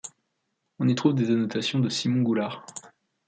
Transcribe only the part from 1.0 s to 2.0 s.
des annotations de